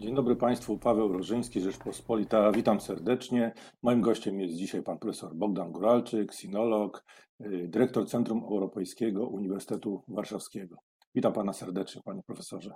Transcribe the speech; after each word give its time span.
Dzień 0.00 0.14
dobry 0.14 0.36
Państwu, 0.36 0.78
Paweł 0.78 1.12
Rożyński, 1.12 1.60
Rzeczpospolita. 1.60 2.52
Witam 2.52 2.80
serdecznie. 2.80 3.52
Moim 3.82 4.00
gościem 4.00 4.40
jest 4.40 4.54
dzisiaj 4.54 4.82
pan 4.82 4.98
profesor 4.98 5.34
Bogdan 5.34 5.72
Góralczyk, 5.72 6.34
sinolog, 6.34 7.04
y, 7.40 7.68
dyrektor 7.68 8.08
Centrum 8.08 8.44
Europejskiego 8.44 9.26
Uniwersytetu 9.26 10.04
Warszawskiego. 10.08 10.76
Witam 11.14 11.32
pana 11.32 11.52
serdecznie, 11.52 12.02
panie 12.04 12.22
profesorze. 12.26 12.70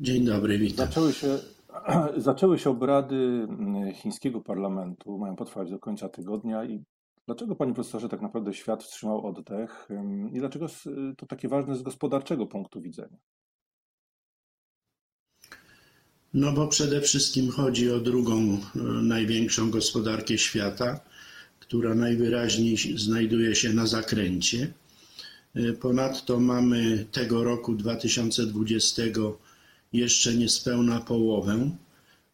Dzień 0.00 0.24
dobry, 0.24 0.58
witam. 0.58 0.86
Zaczęły 0.86 1.12
się, 1.12 1.38
zaczęły 2.16 2.58
się 2.58 2.70
obrady 2.70 3.46
mm, 3.48 3.92
chińskiego 3.92 4.40
parlamentu, 4.40 5.18
mają 5.18 5.36
potrwać 5.36 5.70
do 5.70 5.78
końca 5.78 6.08
tygodnia 6.08 6.64
i 6.64 6.84
dlaczego, 7.26 7.56
panie 7.56 7.74
profesorze, 7.74 8.08
tak 8.08 8.20
naprawdę 8.20 8.54
świat 8.54 8.82
wstrzymał 8.82 9.26
oddech 9.26 9.88
i 10.32 10.38
dlaczego 10.38 10.66
to 11.16 11.26
takie 11.26 11.48
ważne 11.48 11.76
z 11.76 11.82
gospodarczego 11.82 12.46
punktu 12.46 12.80
widzenia? 12.80 13.18
No 16.36 16.52
bo 16.52 16.68
przede 16.68 17.00
wszystkim 17.00 17.50
chodzi 17.50 17.90
o 17.90 18.00
drugą 18.00 18.60
e, 18.76 18.78
największą 19.02 19.70
gospodarkę 19.70 20.38
świata, 20.38 21.00
która 21.60 21.94
najwyraźniej 21.94 22.98
znajduje 22.98 23.54
się 23.54 23.72
na 23.72 23.86
zakręcie. 23.86 24.72
E, 25.54 25.72
ponadto 25.72 26.40
mamy 26.40 27.06
tego 27.12 27.44
roku 27.44 27.74
2020 27.74 29.02
jeszcze 29.92 30.34
niespełna 30.34 31.00
połowę, 31.00 31.70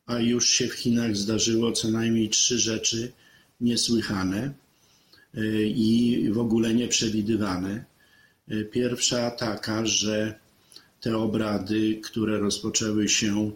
a 0.06 0.18
już 0.18 0.50
się 0.50 0.68
w 0.68 0.74
Chinach 0.74 1.16
zdarzyło 1.16 1.72
co 1.72 1.90
najmniej 1.90 2.28
trzy 2.28 2.58
rzeczy 2.58 3.12
niesłychane 3.60 4.52
e, 5.34 5.46
i 5.62 6.28
w 6.32 6.38
ogóle 6.38 6.74
nieprzewidywane. 6.74 7.84
Pierwsza 8.72 9.30
taka, 9.30 9.86
że 9.86 10.38
te 11.00 11.16
obrady, 11.16 12.00
które 12.02 12.38
rozpoczęły 12.38 13.08
się 13.08 13.52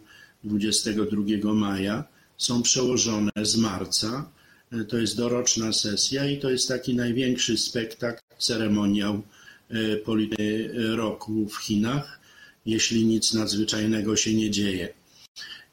22 0.46 1.54
maja 1.54 2.04
są 2.36 2.62
przełożone 2.62 3.30
z 3.42 3.56
marca. 3.56 4.30
E, 4.72 4.84
to 4.84 4.98
jest 4.98 5.16
doroczna 5.16 5.72
sesja 5.72 6.30
i 6.30 6.38
to 6.38 6.50
jest 6.50 6.68
taki 6.68 6.94
największy 6.94 7.58
spektakl, 7.58 8.22
ceremoniał 8.38 9.22
e, 9.68 9.96
polityczny 9.96 10.96
roku 10.96 11.48
w 11.48 11.56
Chinach, 11.56 12.20
jeśli 12.66 13.06
nic 13.06 13.34
nadzwyczajnego 13.34 14.16
się 14.16 14.34
nie 14.34 14.50
dzieje. 14.50 14.88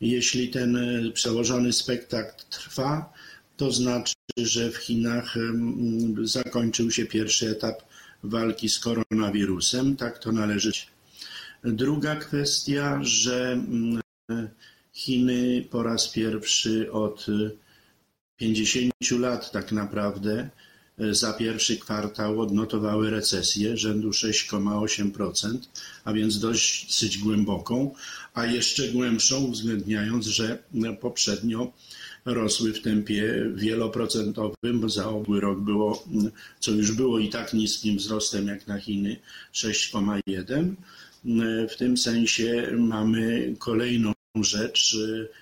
Jeśli 0.01 0.49
ten 0.49 0.75
e, 0.75 1.11
przełożony 1.11 1.73
spektakl 1.73 2.43
trwa, 2.49 3.13
to 3.57 3.71
znaczy, 3.71 4.13
że 4.37 4.71
w 4.71 4.77
Chinach 4.77 5.35
zakończył 6.23 6.91
się 6.91 7.05
pierwszy 7.05 7.49
etap 7.49 7.81
walki 8.23 8.69
z 8.69 8.79
koronawirusem. 8.79 9.95
Tak 9.95 10.19
to 10.19 10.31
należy. 10.31 10.71
Druga 11.63 12.15
kwestia, 12.15 12.99
że 13.03 13.63
Chiny 14.93 15.65
po 15.71 15.83
raz 15.83 16.07
pierwszy 16.07 16.91
od 16.91 17.25
50 18.37 18.93
lat 19.11 19.51
tak 19.51 19.71
naprawdę 19.71 20.49
za 21.11 21.33
pierwszy 21.33 21.77
kwartał 21.77 22.41
odnotowały 22.41 23.09
recesję 23.09 23.77
rzędu 23.77 24.09
6,8%, 24.09 25.57
a 26.03 26.13
więc 26.13 26.39
dosyć 26.39 27.17
głęboką, 27.17 27.95
a 28.33 28.45
jeszcze 28.45 28.87
głębszą, 28.87 29.43
uwzględniając, 29.43 30.25
że 30.25 30.63
poprzednio 31.01 31.73
rosły 32.25 32.73
w 32.73 32.81
tempie 32.81 33.51
wieloprocentowym, 33.55 34.79
bo 34.81 34.89
za 34.89 35.09
obły 35.09 35.39
rok 35.39 35.59
było, 35.59 36.03
co 36.59 36.71
już 36.71 36.91
było 36.91 37.19
i 37.19 37.29
tak 37.29 37.53
niskim 37.53 37.97
wzrostem 37.97 38.47
jak 38.47 38.67
na 38.67 38.79
Chiny, 38.79 39.17
6,1%. 39.53 40.75
W 41.69 41.75
tym 41.77 41.97
sensie 41.97 42.67
mamy 42.77 43.55
kolejną 43.59 44.13
rzecz, 44.41 44.97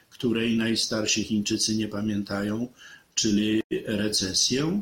której 0.10 0.58
najstarsi 0.58 1.24
Chińczycy 1.24 1.76
nie 1.76 1.88
pamiętają, 1.88 2.68
czyli 3.16 3.62
recesję. 3.86 4.82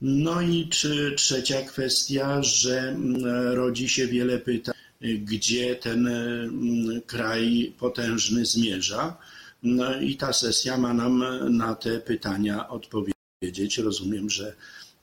No 0.00 0.40
i 0.40 0.68
czy, 0.68 1.14
trzecia 1.16 1.62
kwestia, 1.62 2.42
że 2.42 2.80
mm, 2.80 3.24
rodzi 3.54 3.88
się 3.88 4.06
wiele 4.06 4.38
pytań, 4.38 4.74
gdzie 5.00 5.76
ten 5.76 6.06
mm, 6.06 7.00
kraj 7.06 7.74
potężny 7.78 8.46
zmierza. 8.46 9.16
No 9.62 10.00
i 10.00 10.16
ta 10.16 10.32
sesja 10.32 10.76
ma 10.76 10.94
nam 10.94 11.24
na 11.56 11.74
te 11.74 12.00
pytania 12.00 12.68
odpowiedzieć. 12.68 13.78
Rozumiem, 13.78 14.30
że 14.30 14.54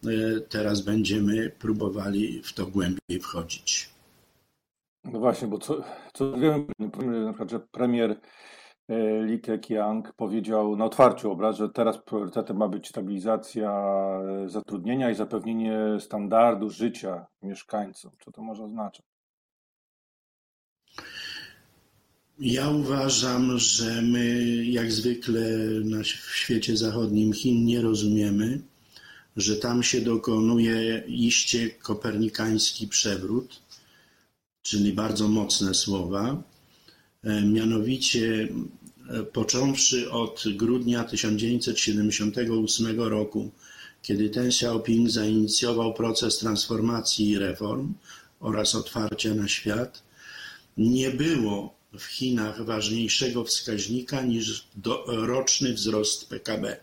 y, 0.05 0.41
teraz 0.49 0.81
będziemy 0.81 1.49
próbowali 1.59 2.41
w 2.43 2.53
to 2.53 2.65
głębiej 2.65 3.19
wchodzić. 3.21 3.92
No 5.03 5.19
właśnie, 5.19 5.47
bo 5.47 5.57
co, 5.57 5.83
co 6.13 6.31
wiemy, 6.31 6.65
na 6.79 7.29
przykład, 7.29 7.51
że 7.51 7.59
premier 7.59 8.19
e, 8.87 9.23
Li 9.25 9.41
Keqiang 9.41 10.13
powiedział 10.13 10.75
na 10.75 10.85
otwarciu 10.85 11.31
obrad, 11.31 11.55
że 11.55 11.69
teraz 11.69 11.97
priorytetem 11.97 12.57
ma 12.57 12.67
być 12.67 12.87
stabilizacja 12.87 13.71
e, 14.45 14.49
zatrudnienia 14.49 15.11
i 15.11 15.15
zapewnienie 15.15 15.79
standardu 15.99 16.69
życia 16.69 17.25
mieszkańcom. 17.41 18.11
Co 18.25 18.31
to 18.31 18.41
może 18.41 18.63
oznaczać? 18.63 19.05
Ja 22.39 22.69
uważam, 22.69 23.57
że 23.57 24.01
my, 24.01 24.45
jak 24.65 24.91
zwykle 24.91 25.41
na, 25.83 26.03
w 26.03 26.35
świecie 26.35 26.77
zachodnim 26.77 27.33
Chin, 27.33 27.65
nie 27.65 27.81
rozumiemy, 27.81 28.61
że 29.37 29.55
tam 29.55 29.83
się 29.83 30.01
dokonuje 30.01 31.03
iście 31.07 31.69
kopernikański 31.69 32.87
przewrót 32.87 33.62
czyli 34.63 34.93
bardzo 34.93 35.27
mocne 35.27 35.73
słowa. 35.73 36.43
E, 37.23 37.41
mianowicie, 37.41 38.47
e, 39.09 39.23
począwszy 39.23 40.11
od 40.11 40.43
grudnia 40.55 41.03
1978 41.03 42.99
roku, 42.99 43.51
kiedy 44.01 44.29
Ten 44.29 44.47
Xiaoping 44.47 45.09
zainicjował 45.09 45.93
proces 45.93 46.37
transformacji 46.37 47.29
i 47.29 47.37
reform 47.37 47.93
oraz 48.39 48.75
otwarcia 48.75 49.33
na 49.35 49.47
świat, 49.47 50.03
nie 50.77 51.11
było 51.11 51.73
w 51.99 52.03
Chinach 52.03 52.65
ważniejszego 52.65 53.43
wskaźnika 53.43 54.21
niż 54.21 54.67
roczny 55.07 55.73
wzrost 55.73 56.29
PKB. 56.29 56.77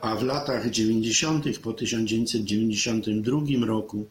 A 0.00 0.16
w 0.16 0.22
latach 0.22 0.70
90. 0.70 1.58
po 1.58 1.72
1992 1.72 3.66
roku 3.66 4.06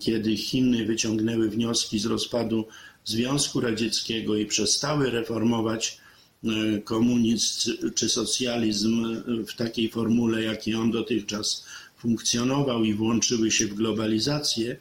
kiedy 0.00 0.36
Chiny 0.36 0.84
wyciągnęły 0.84 1.50
wnioski 1.50 1.98
z 1.98 2.06
rozpadu 2.06 2.66
Związku 3.04 3.60
Radzieckiego 3.60 4.36
i 4.36 4.46
przestały 4.46 5.10
reformować 5.10 5.98
e, 6.44 6.78
komunizm 6.80 7.72
czy 7.94 8.08
socjalizm 8.08 9.22
w 9.46 9.56
takiej 9.56 9.90
formule, 9.90 10.42
jakiej 10.42 10.74
on 10.74 10.90
dotychczas 10.90 11.64
funkcjonował 11.96 12.84
i 12.84 12.94
włączyły 12.94 13.50
się 13.50 13.66
w 13.66 13.74
globalizację, 13.74 14.76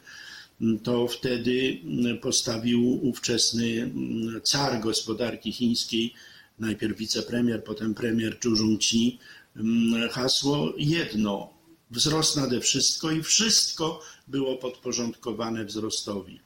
to 0.84 1.08
wtedy 1.08 1.78
postawił 2.22 3.08
ówczesny 3.08 3.92
car 4.44 4.82
gospodarki 4.82 5.52
chińskiej, 5.52 6.14
najpierw 6.60 6.98
wicepremier, 6.98 7.64
potem 7.64 7.94
premier 7.94 8.38
Zhu 8.44 8.56
Rongqi, 8.56 9.20
hasło 10.12 10.74
jedno 10.78 11.57
wzrost 11.92 12.36
nade 12.36 12.62
wszystko 12.62 13.12
i 13.12 13.24
wszystko 13.24 14.02
było 14.28 14.58
podporządkowane 14.58 15.66
wzrostowi. 15.66 16.40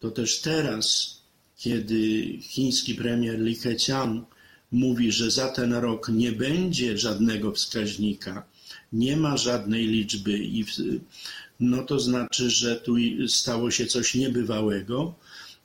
To 0.00 0.10
też 0.10 0.40
teraz, 0.40 1.16
kiedy 1.56 2.22
chiński 2.40 2.94
premier 2.94 3.38
Li 3.38 3.56
Keqiang 3.56 4.24
mówi, 4.72 5.12
że 5.12 5.30
za 5.30 5.48
ten 5.48 5.72
rok 5.72 6.08
nie 6.08 6.32
będzie 6.32 6.98
żadnego 6.98 7.52
wskaźnika, 7.52 8.46
nie 8.92 9.16
ma 9.16 9.36
żadnej 9.36 9.86
liczby, 9.86 10.38
i 10.38 10.64
no 11.60 11.82
to 11.82 12.00
znaczy, 12.00 12.50
że 12.50 12.76
tu 12.76 12.94
stało 13.28 13.70
się 13.70 13.86
coś 13.86 14.14
niebywałego 14.14 15.14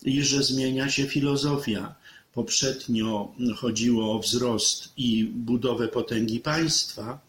i 0.03 0.23
że 0.23 0.43
zmienia 0.43 0.89
się 0.89 1.07
filozofia. 1.07 1.95
Poprzednio 2.33 3.35
chodziło 3.55 4.15
o 4.15 4.19
wzrost 4.19 4.89
i 4.97 5.23
budowę 5.23 5.87
potęgi 5.87 6.39
państwa, 6.39 7.19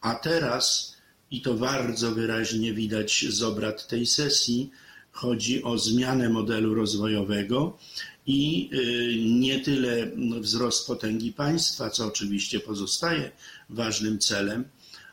a 0.00 0.14
teraz 0.14 0.97
i 1.30 1.40
to 1.40 1.54
bardzo 1.54 2.12
wyraźnie 2.12 2.74
widać 2.74 3.24
z 3.28 3.42
obrad 3.42 3.88
tej 3.88 4.06
sesji, 4.06 4.70
chodzi 5.12 5.62
o 5.62 5.78
zmianę 5.78 6.28
modelu 6.28 6.74
rozwojowego 6.74 7.78
i 8.26 8.70
y, 8.72 9.14
nie 9.40 9.60
tyle 9.60 10.10
wzrost 10.40 10.86
potęgi 10.86 11.32
państwa, 11.32 11.90
co 11.90 12.06
oczywiście 12.06 12.60
pozostaje 12.60 13.30
ważnym 13.70 14.18
celem, 14.18 14.64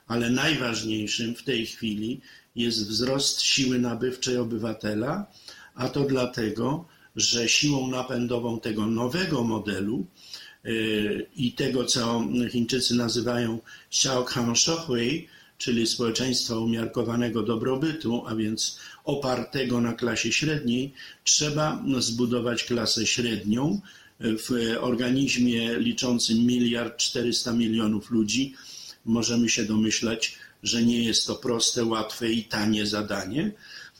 ale 0.07 0.29
najważniejszym 0.29 1.35
w 1.35 1.43
tej 1.43 1.65
chwili 1.65 2.21
jest 2.55 2.87
wzrost 2.87 3.41
siły 3.41 3.79
nabywczej 3.79 4.37
obywatela, 4.37 5.25
a 5.75 5.89
to 5.89 6.03
dlatego, 6.03 6.85
że 7.15 7.49
siłą 7.49 7.87
napędową 7.87 8.59
tego 8.59 8.85
nowego 8.85 9.43
modelu 9.43 10.05
y, 10.65 11.27
i 11.35 11.51
tego, 11.51 11.85
co 11.85 12.27
Chińczycy 12.51 12.95
nazywają 12.95 13.59
Xiaokan 13.91 14.55
Shohui, 14.55 15.27
czyli 15.57 15.87
społeczeństwa 15.87 16.57
umiarkowanego 16.57 17.43
dobrobytu, 17.43 18.23
a 18.27 18.35
więc 18.35 18.79
opartego 19.03 19.81
na 19.81 19.93
klasie 19.93 20.31
średniej, 20.31 20.93
trzeba 21.23 21.83
zbudować 21.99 22.63
klasę 22.63 23.05
średnią 23.05 23.81
w 24.19 24.77
organizmie 24.79 25.79
liczącym 25.79 26.37
miliard 26.37 26.97
400 26.97 27.53
milionów 27.53 28.11
ludzi. 28.11 28.53
Możemy 29.05 29.49
się 29.49 29.65
domyślać, 29.65 30.37
że 30.63 30.83
nie 30.83 31.03
jest 31.03 31.27
to 31.27 31.35
proste, 31.35 31.85
łatwe 31.85 32.31
i 32.31 32.43
tanie 32.43 32.85
zadanie. 32.85 33.51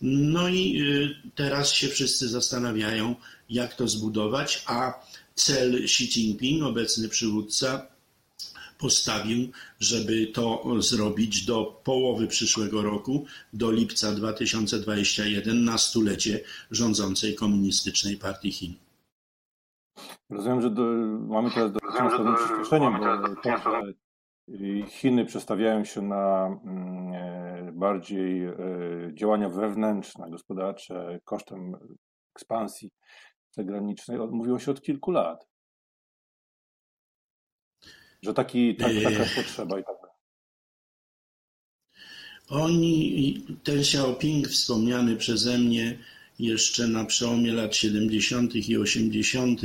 No 0.02 0.50
i 0.50 0.82
y, 0.82 1.32
teraz 1.36 1.72
się 1.72 1.88
wszyscy 1.88 2.30
zastanawiają, 2.30 3.16
jak 3.50 3.76
to 3.76 3.88
zbudować, 3.88 4.64
a 4.66 4.94
cel 5.36 5.76
Xi 5.84 6.04
Jinping, 6.04 6.64
obecny 6.64 7.10
przywódca, 7.10 7.88
postawił, 8.78 9.52
żeby 9.80 10.28
to 10.28 10.64
zrobić 10.80 11.46
do 11.46 11.82
połowy 11.84 12.28
przyszłego 12.28 12.82
roku, 12.82 13.26
do 13.54 13.72
lipca 13.72 14.12
2021, 14.12 15.64
na 15.64 15.78
stulecie 15.78 16.40
rządzącej 16.72 17.36
komunistycznej 17.36 18.18
partii 18.18 18.52
Chin. 18.52 18.74
Rozumiem, 20.30 20.62
że 20.62 20.70
do, 20.70 20.84
mamy 21.28 21.52
teraz 21.52 21.72
do 21.72 21.80
czynienia 21.80 22.10
z 22.10 22.18
pewnym 22.18 22.36
przyspieszeniem, 22.36 22.94
bo 23.00 23.36
to, 23.44 23.58
że 23.58 23.94
Chiny 24.88 25.26
przestawiają 25.26 25.84
się 25.84 26.02
na 26.02 26.46
mm, 26.46 27.14
e, 27.14 27.72
bardziej 27.72 28.46
e, 28.46 28.56
działania 29.14 29.50
wewnętrzne, 29.50 30.30
gospodarcze 30.30 31.20
kosztem 31.24 31.78
ekspansji 32.36 32.92
zagranicznej, 33.52 34.18
mówiło 34.32 34.60
się 34.60 34.72
od 34.72 34.82
kilku 34.82 35.12
lat. 35.12 35.48
Że 38.26 38.34
taki, 38.34 38.76
tak, 38.76 38.92
taka 39.04 39.10
jest 39.10 39.36
potrzeba 39.36 39.80
i 39.80 39.84
tak 39.84 39.96
dalej. 39.96 40.16
Oni, 42.50 43.46
ten 43.64 43.80
Xiaoping 43.80 44.48
wspomniany 44.48 45.16
przeze 45.16 45.58
mnie 45.58 45.98
jeszcze 46.40 46.88
na 46.88 47.06
przełomie 47.06 47.54
lat 47.54 47.76
70. 47.76 48.56
i 48.56 48.78
80. 48.78 49.62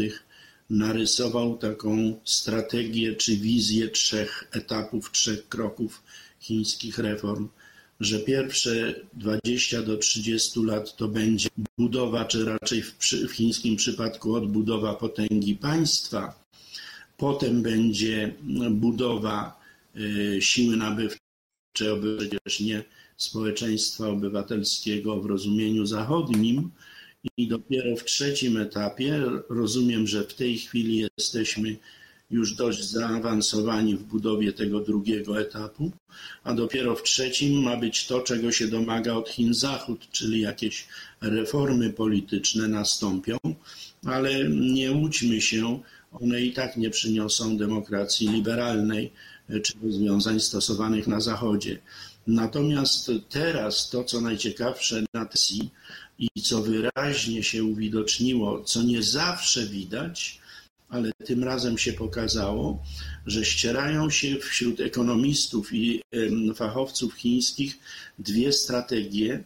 narysował 0.71 1.59
taką 1.59 2.21
strategię 2.25 3.15
czy 3.15 3.37
wizję 3.37 3.89
trzech 3.89 4.49
etapów, 4.53 5.13
trzech 5.13 5.49
kroków 5.49 6.03
chińskich 6.41 6.99
reform, 6.99 7.49
że 8.01 8.19
pierwsze 8.19 8.95
20 9.13 9.83
do 9.83 9.97
30 9.97 10.61
lat 10.63 10.97
to 10.97 11.09
będzie 11.09 11.49
budowa, 11.79 12.25
czy 12.25 12.45
raczej 12.45 12.83
w, 12.83 12.99
w 13.29 13.33
chińskim 13.33 13.77
przypadku 13.77 14.35
odbudowa 14.35 14.95
potęgi 14.95 15.57
państwa, 15.57 16.40
Potem 17.21 17.63
będzie 17.63 18.35
budowa 18.71 19.61
y, 19.97 20.39
siły 20.41 20.77
nabywczej, 20.77 21.21
przecież 22.19 22.61
nie 22.61 22.85
społeczeństwa 23.17 24.09
obywatelskiego 24.09 25.21
w 25.21 25.27
rozumieniu 25.27 25.87
zachodnim. 25.87 26.71
I 27.37 27.49
dopiero 27.49 27.97
w 27.97 28.05
trzecim 28.05 28.57
etapie, 28.57 29.23
rozumiem, 29.49 30.07
że 30.07 30.25
w 30.25 30.35
tej 30.35 30.59
chwili 30.59 31.09
jesteśmy 31.19 31.77
już 32.31 32.55
dość 32.55 32.85
zaawansowani 32.85 33.97
w 33.97 34.03
budowie 34.03 34.53
tego 34.53 34.81
drugiego 34.81 35.41
etapu, 35.41 35.91
a 36.45 36.55
dopiero 36.55 36.97
w 36.97 37.03
trzecim 37.03 37.63
ma 37.63 37.77
być 37.77 38.07
to, 38.07 38.21
czego 38.21 38.53
się 38.53 38.69
domaga 38.69 39.15
od 39.15 39.29
Chin 39.29 39.55
Zachód, 39.55 40.09
czyli 40.13 40.41
jakieś 40.41 40.89
reformy 41.21 41.91
polityczne 41.93 42.69
nastąpią, 42.69 43.39
ale 44.05 44.49
nie 44.49 44.93
łudźmy 44.93 45.41
się, 45.41 45.81
one 46.11 46.41
i 46.41 46.53
tak 46.53 46.77
nie 46.77 46.91
przyniosą 46.91 47.57
demokracji 47.57 48.29
liberalnej 48.29 49.13
e, 49.49 49.61
czy 49.61 49.73
rozwiązań 49.83 50.41
stosowanych 50.41 51.07
na 51.07 51.21
Zachodzie. 51.21 51.79
Natomiast 52.27 53.11
teraz 53.29 53.91
to, 53.91 54.05
co 54.05 54.21
najciekawsze 54.21 55.05
na 55.15 55.27
TSI 55.27 55.71
i 56.19 56.43
co 56.43 56.63
wyraźnie 56.63 57.43
się 57.43 57.65
uwidoczniło, 57.65 58.65
co 58.65 58.83
nie 58.83 59.03
zawsze 59.03 59.67
widać, 59.67 60.41
ale 60.89 61.13
tym 61.27 61.45
razem 61.45 61.79
się 61.79 61.93
pokazało, 61.93 62.83
że 63.27 63.45
ścierają 63.45 64.11
się 64.11 64.37
wśród 64.37 64.81
ekonomistów 64.81 65.73
i 65.73 66.03
fachowców 66.55 67.15
chińskich 67.15 67.79
dwie 68.19 68.53
strategie, 68.53 69.45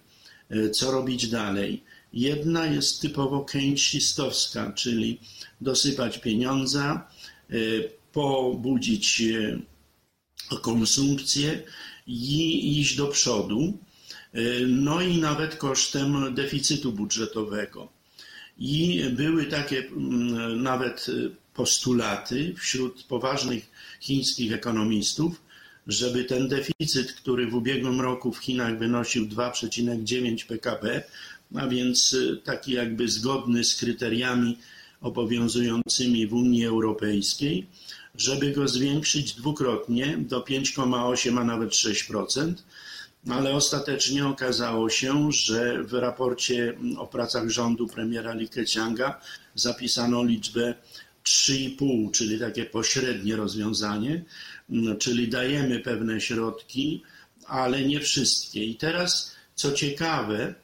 e, 0.51 0.71
co 0.71 0.91
robić 0.91 1.29
dalej. 1.29 1.83
Jedna 2.15 2.67
jest 2.67 3.01
typowo 3.01 3.41
keynesistowska, 3.41 4.73
czyli 4.73 5.21
dosypać 5.61 6.19
pieniądza, 6.19 7.09
e, 7.51 7.55
pobudzić 8.13 9.23
e, 9.23 9.59
konsumpcję 10.63 11.63
i 12.07 12.81
iść 12.81 12.97
do 12.97 13.07
przodu, 13.07 13.79
e, 14.33 14.41
no 14.67 15.01
i 15.01 15.19
nawet 15.19 15.57
kosztem 15.57 16.35
deficytu 16.35 16.93
budżetowego. 16.93 17.89
I 18.59 19.05
były 19.11 19.45
takie 19.47 19.79
mm, 19.79 20.63
nawet 20.63 21.07
postulaty 21.55 22.55
wśród 22.59 23.03
poważnych 23.03 23.71
chińskich 24.01 24.53
ekonomistów, 24.53 25.45
żeby 25.87 26.25
ten 26.25 26.49
deficyt, 26.49 27.13
który 27.13 27.47
w 27.47 27.55
ubiegłym 27.55 28.01
roku 28.01 28.33
w 28.33 28.39
Chinach 28.39 28.79
wynosił 28.79 29.27
2,9 29.27 30.47
PKB, 30.47 31.03
a 31.55 31.69
więc 31.69 32.17
taki 32.45 32.73
jakby 32.73 33.09
zgodny 33.09 33.65
z 33.65 33.77
kryteriami 33.77 34.59
obowiązującymi 35.01 36.27
w 36.27 36.35
Unii 36.35 36.67
Europejskiej, 36.67 37.67
żeby 38.15 38.53
go 38.53 38.69
zwiększyć 38.69 39.33
dwukrotnie 39.33 40.17
do 40.19 40.41
5,8, 40.41 41.41
a 41.41 41.45
nawet 41.45 41.71
6%. 41.71 42.55
Ale 43.31 43.55
ostatecznie 43.55 44.27
okazało 44.27 44.91
się, 44.91 45.33
że 45.33 45.83
w 45.83 45.93
raporcie 45.93 46.75
o 46.99 47.07
pracach 47.07 47.49
rządu 47.49 47.89
premiera 47.89 48.35
Li 48.35 48.49
Keqianga 48.49 49.21
zapisano 49.55 50.25
liczbę 50.25 50.75
3,5, 51.25 52.11
czyli 52.11 52.39
takie 52.39 52.65
pośrednie 52.65 53.37
rozwiązanie, 53.37 54.25
czyli 54.99 55.29
dajemy 55.29 55.81
pewne 55.81 56.21
środki, 56.21 57.03
ale 57.47 57.83
nie 57.83 58.01
wszystkie. 58.01 58.65
I 58.65 58.75
teraz, 58.75 59.35
co 59.55 59.73
ciekawe, 59.73 60.49
y, 60.49 60.55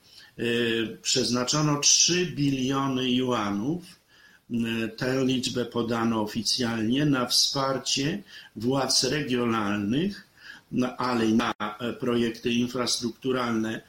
przeznaczono 1.02 1.78
3 1.78 2.26
biliony 2.26 3.10
juanów 3.10 4.00
Tę 4.96 5.24
liczbę 5.24 5.64
podano 5.64 6.22
oficjalnie 6.22 7.06
na 7.06 7.26
wsparcie 7.26 8.22
władz 8.56 9.04
regionalnych, 9.04 10.28
no, 10.72 10.96
ale 10.96 11.28
na 11.28 11.54
projekty 12.00 12.52
infrastrukturalne, 12.52 13.80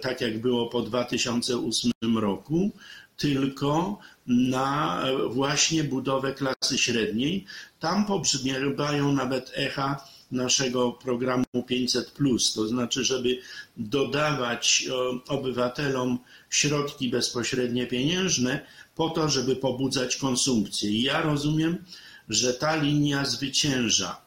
tak 0.00 0.20
jak 0.20 0.40
było 0.40 0.66
po 0.66 0.82
2008 0.82 1.92
roku, 2.18 2.70
tylko 3.16 3.98
na 4.26 5.02
właśnie 5.30 5.84
budowę 5.84 6.34
klasy 6.34 6.78
średniej. 6.78 7.44
Tam 7.80 8.06
pobrzmiewają 8.06 9.12
nawet 9.12 9.52
echa 9.54 10.06
naszego 10.32 10.92
programu 10.92 11.44
500, 11.66 12.12
to 12.54 12.68
znaczy, 12.68 13.04
żeby 13.04 13.38
dodawać 13.76 14.88
obywatelom 15.28 16.18
środki 16.50 17.08
bezpośrednie 17.08 17.86
pieniężne, 17.86 18.66
po 18.94 19.10
to, 19.10 19.28
żeby 19.28 19.56
pobudzać 19.56 20.16
konsumpcję. 20.16 20.90
I 20.90 21.02
ja 21.02 21.22
rozumiem, 21.22 21.84
że 22.28 22.54
ta 22.54 22.76
linia 22.76 23.24
zwycięża. 23.24 24.20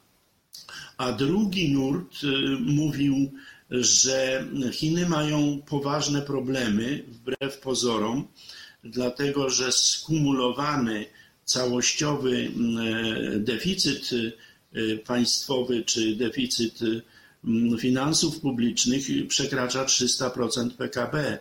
A 0.98 1.12
drugi 1.12 1.72
nurt 1.72 2.24
y, 2.24 2.28
mówił, 2.60 3.32
że 3.70 4.48
Chiny 4.72 5.10
mają 5.10 5.62
poważne 5.68 6.22
problemy, 6.22 7.04
wbrew 7.08 7.60
pozorom, 7.60 8.28
dlatego 8.84 9.50
że 9.50 9.72
skumulowany 9.72 11.06
całościowy 11.46 12.32
y, 12.32 12.52
deficyt 13.40 14.10
państwowy 15.06 15.84
czy 15.84 16.15
deficyt 16.15 16.80
finansów 17.80 18.39
publicznych 18.39 19.03
przekracza 19.27 19.86
300% 19.86 20.70
PKB. 20.70 21.38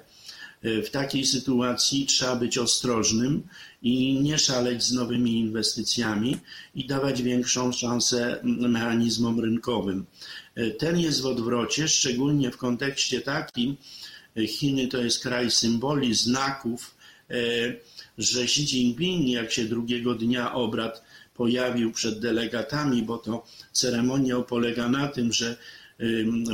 W 0.62 0.90
takiej 0.90 1.26
sytuacji 1.26 2.06
trzeba 2.06 2.36
być 2.36 2.58
ostrożnym 2.58 3.42
i 3.82 4.20
nie 4.20 4.38
szaleć 4.38 4.82
z 4.82 4.92
nowymi 4.92 5.40
inwestycjami 5.40 6.36
i 6.74 6.86
dawać 6.86 7.22
większą 7.22 7.72
szansę 7.72 8.40
mechanizmom 8.42 9.40
rynkowym. 9.40 10.06
Ten 10.78 10.98
jest 10.98 11.20
w 11.20 11.26
odwrocie, 11.26 11.88
szczególnie 11.88 12.50
w 12.50 12.56
kontekście 12.56 13.20
takim, 13.20 13.76
Chiny 14.46 14.88
to 14.88 14.98
jest 14.98 15.22
kraj 15.22 15.50
symboli, 15.50 16.14
znaków, 16.14 16.94
e, 17.30 17.34
że 18.18 18.40
Xi 18.42 18.62
Jinping, 18.62 19.28
jak 19.28 19.52
się 19.52 19.64
drugiego 19.64 20.14
dnia 20.14 20.54
obrad 20.54 21.02
pojawił 21.34 21.92
przed 21.92 22.18
delegatami, 22.18 23.02
bo 23.02 23.18
to 23.18 23.46
ceremoniał 23.72 24.44
polega 24.44 24.88
na 24.88 25.08
tym, 25.08 25.32
że 25.32 25.56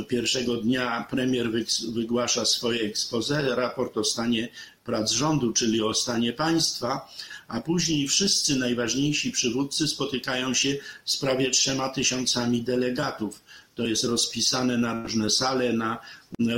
Pierwszego 0.07 0.57
dnia 0.57 1.07
premier 1.09 1.51
wygłasza 1.93 2.45
swoje 2.45 2.81
expose, 2.81 3.55
raport 3.55 3.97
o 3.97 4.03
stanie 4.03 4.49
prac 4.83 5.11
rządu, 5.11 5.53
czyli 5.53 5.81
o 5.81 5.93
stanie 5.93 6.33
państwa, 6.33 7.13
a 7.47 7.61
później 7.61 8.07
wszyscy 8.07 8.55
najważniejsi 8.55 9.31
przywódcy 9.31 9.87
spotykają 9.87 10.53
się 10.53 10.77
z 11.05 11.17
prawie 11.17 11.49
trzema 11.49 11.89
tysiącami 11.89 12.61
delegatów. 12.61 13.41
To 13.79 13.87
jest 13.87 14.03
rozpisane 14.03 14.77
na 14.77 15.03
różne 15.03 15.29
sale, 15.29 15.73
na 15.73 15.99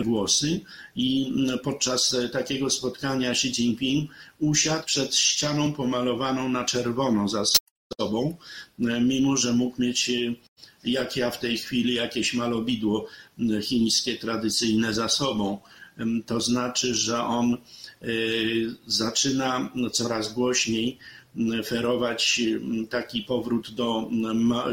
głosy 0.03 0.61
i 0.95 1.33
podczas 1.63 2.15
takiego 2.31 2.69
spotkania 2.69 3.31
Xi 3.31 3.47
Jinping 3.47 4.11
usiadł 4.39 4.85
przed 4.85 5.15
ścianą 5.15 5.73
pomalowaną 5.73 6.49
na 6.49 6.65
czerwono 6.65 7.27
za 7.27 7.43
sobą, 8.01 8.37
mimo 8.79 9.37
że 9.37 9.53
mógł 9.53 9.81
mieć 9.81 10.11
jak 10.83 11.17
ja 11.17 11.31
w 11.31 11.39
tej 11.39 11.57
chwili 11.57 11.93
jakieś 11.93 12.33
malowidło 12.33 13.07
chińskie 13.61 14.17
tradycyjne 14.17 14.93
za 14.93 15.09
sobą. 15.09 15.59
To 16.25 16.41
znaczy, 16.41 16.95
że 16.95 17.23
on 17.23 17.57
y, 18.03 18.75
zaczyna 18.87 19.69
coraz 19.91 20.33
głośniej 20.33 20.97
ferować 21.65 22.41
taki 22.89 23.21
powrót 23.21 23.71
do 23.71 24.09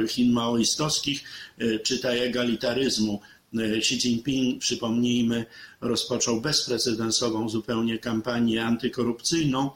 Chin 0.08 0.32
maoistowskich, 0.32 1.24
y, 1.62 1.80
czytaj 1.80 2.18
egalitaryzmu. 2.18 3.20
Y, 3.54 3.76
Xi 3.76 3.94
Jinping, 3.94 4.60
przypomnijmy, 4.60 5.46
rozpoczął 5.80 6.40
bezprecedensową 6.40 7.48
zupełnie 7.48 7.98
kampanię 7.98 8.64
antykorupcyjną, 8.64 9.70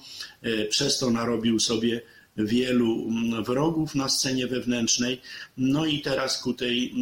przez 0.68 0.98
to 0.98 1.10
narobił 1.10 1.60
sobie 1.60 2.00
wielu 2.36 3.10
wrogów 3.46 3.94
na 3.94 4.08
scenie 4.08 4.46
wewnętrznej. 4.46 5.20
No 5.56 5.86
i 5.86 6.00
teraz 6.00 6.42
ku 6.42 6.54
tej 6.54 6.94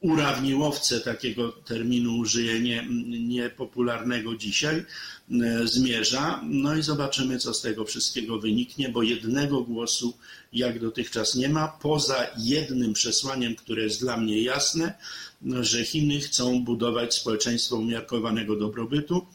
urawniłowce 0.00 1.00
takiego 1.00 1.52
terminu 1.52 2.18
użyję 2.18 2.60
nie, 2.60 2.86
niepopularnego 3.20 4.36
dzisiaj, 4.36 4.76
e, 4.76 5.66
zmierza. 5.68 6.40
No 6.44 6.76
i 6.76 6.82
zobaczymy, 6.82 7.38
co 7.38 7.54
z 7.54 7.60
tego 7.60 7.84
wszystkiego 7.84 8.38
wyniknie, 8.38 8.88
bo 8.88 9.02
jednego 9.02 9.60
głosu 9.60 10.14
jak 10.52 10.78
dotychczas 10.78 11.34
nie 11.34 11.48
ma, 11.48 11.68
poza 11.68 12.26
jednym 12.38 12.92
przesłaniem, 12.92 13.54
które 13.54 13.82
jest 13.82 14.00
dla 14.00 14.16
mnie 14.16 14.42
jasne, 14.42 14.94
że 15.60 15.84
Chiny 15.84 16.20
chcą 16.20 16.64
budować 16.64 17.14
społeczeństwo 17.14 17.76
umiarkowanego 17.76 18.56
dobrobytu, 18.56 19.26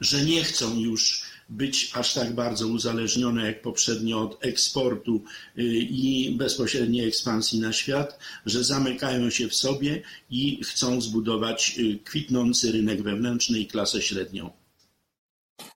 że 0.00 0.24
nie 0.24 0.44
chcą 0.44 0.78
już 0.78 1.31
być 1.48 1.92
aż 1.94 2.14
tak 2.14 2.34
bardzo 2.34 2.66
uzależnione 2.68 3.46
jak 3.46 3.62
poprzednio 3.62 4.20
od 4.20 4.46
eksportu 4.46 5.22
y, 5.58 5.62
i 5.74 6.34
bezpośredniej 6.36 7.08
ekspansji 7.08 7.60
na 7.60 7.72
świat, 7.72 8.18
że 8.46 8.64
zamykają 8.64 9.30
się 9.30 9.48
w 9.48 9.54
sobie 9.54 10.02
i 10.30 10.64
chcą 10.64 11.00
zbudować 11.00 11.78
y, 11.78 11.98
kwitnący 12.04 12.72
rynek 12.72 13.02
wewnętrzny 13.02 13.58
i 13.58 13.66
klasę 13.66 14.02
średnią. 14.02 14.50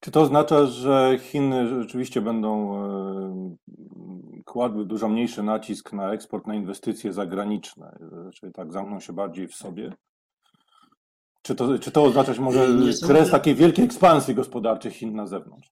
Czy 0.00 0.10
to 0.10 0.20
oznacza, 0.20 0.66
że 0.66 1.18
Chiny 1.22 1.68
rzeczywiście 1.82 2.20
będą 2.20 2.76
y, 4.38 4.44
kładły 4.44 4.86
dużo 4.86 5.08
mniejszy 5.08 5.42
nacisk 5.42 5.92
na 5.92 6.12
eksport, 6.12 6.46
na 6.46 6.54
inwestycje 6.54 7.12
zagraniczne, 7.12 7.98
czyli 8.34 8.52
tak 8.52 8.72
zamkną 8.72 9.00
się 9.00 9.12
bardziej 9.12 9.48
w 9.48 9.54
sobie? 9.54 9.92
Czy 11.46 11.54
to, 11.54 11.78
czy 11.78 11.90
to 11.90 12.04
oznaczać 12.04 12.38
może 12.38 12.68
kres 13.06 13.30
takiej 13.30 13.54
wielkiej 13.54 13.84
ekspansji 13.84 14.34
gospodarczej 14.34 14.92
Chin 14.92 15.16
na 15.16 15.26
zewnątrz? 15.26 15.68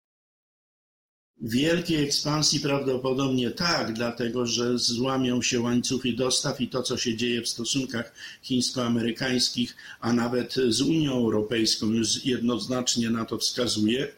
Wielkiej 1.40 2.04
ekspansji 2.04 2.60
prawdopodobnie 2.60 3.50
tak, 3.50 3.92
dlatego 3.92 4.46
że 4.46 4.78
złamią 4.78 5.42
się 5.42 5.60
łańcuchy 5.60 6.12
dostaw 6.12 6.60
i 6.60 6.68
to, 6.68 6.82
co 6.82 6.96
się 6.96 7.16
dzieje 7.16 7.42
w 7.42 7.48
stosunkach 7.48 8.12
chińsko-amerykańskich, 8.42 9.76
a 10.00 10.12
nawet 10.12 10.54
z 10.68 10.80
Unią 10.80 11.12
Europejską 11.12 11.86
już 11.86 12.24
jednoznacznie 12.24 13.10
na 13.10 13.24
to 13.24 13.38
wskazuje, 13.38 14.08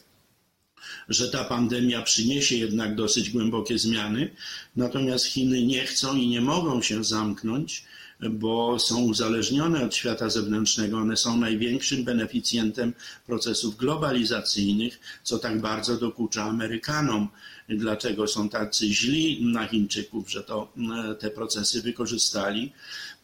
że 1.09 1.31
ta 1.31 1.45
pandemia 1.45 2.03
przyniesie 2.03 2.57
jednak 2.57 2.95
dosyć 2.95 3.31
głębokie 3.31 3.79
zmiany. 3.79 4.31
Natomiast 4.77 5.25
Chiny 5.25 5.63
nie 5.63 5.85
chcą 5.87 6.17
i 6.17 6.29
nie 6.29 6.41
mogą 6.41 6.83
się 6.83 7.05
zamknąć 7.05 7.85
bo 8.31 8.79
są 8.79 9.01
uzależnione 9.01 9.85
od 9.85 9.95
świata 9.95 10.31
zewnętrznego. 10.31 10.99
One 10.99 11.17
są 11.17 11.37
największym 11.37 12.05
beneficjentem 12.05 12.93
procesów 13.27 13.77
globalizacyjnych, 13.77 15.01
co 15.23 15.39
tak 15.39 15.61
bardzo 15.61 15.97
dokucza 15.97 16.45
Amerykanom. 16.45 17.29
Dlaczego 17.69 18.27
są 18.27 18.49
tacy 18.49 18.87
źli 18.87 19.45
na 19.45 19.67
Chińczyków, 19.67 20.31
że 20.31 20.43
to, 20.43 20.73
e, 21.11 21.15
te 21.15 21.31
procesy 21.31 21.83
wykorzystali. 21.83 22.73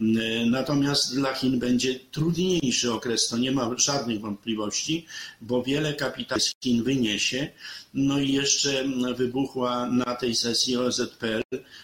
E, 0.00 0.04
natomiast 0.46 1.14
dla 1.14 1.34
Chin 1.34 1.58
będzie 1.58 2.00
trudniejszy 2.10 2.92
okres, 2.92 3.28
to 3.28 3.38
nie 3.38 3.52
ma 3.52 3.70
żadnych 3.76 4.20
wątpliwości, 4.20 5.06
bo 5.40 5.62
wiele 5.62 5.94
kapitału 5.94 6.40
z 6.40 6.54
Chin 6.60 6.82
wyniesie. 6.82 7.48
No 7.94 8.20
i 8.20 8.32
jeszcze 8.32 8.84
wybuchła 9.16 9.86
na 9.86 10.14
tej 10.14 10.34
sesji 10.34 10.76
OZPL 10.76 11.42